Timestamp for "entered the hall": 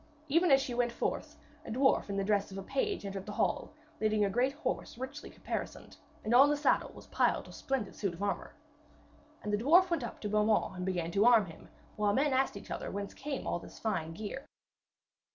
3.05-3.71